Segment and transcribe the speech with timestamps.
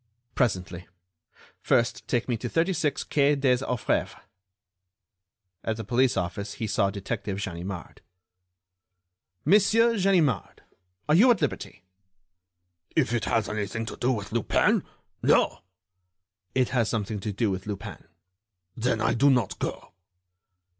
[0.33, 0.87] "Presently.
[1.61, 4.19] First take me to 36 quai des Orfèvres."
[5.63, 8.01] At the police office he saw Detective Ganimard.
[9.45, 10.63] "Monsieur Ganimard,
[11.07, 11.83] are you at liberty?"
[12.95, 15.59] "If it has anything to do with Lupin—no!"
[16.55, 18.05] "It has something to do with Lupin."
[18.75, 19.93] "Then I do not go."